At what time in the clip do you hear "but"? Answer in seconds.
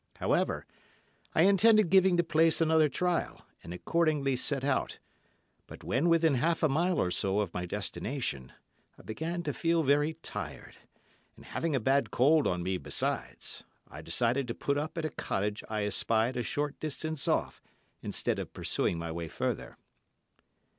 5.67-5.83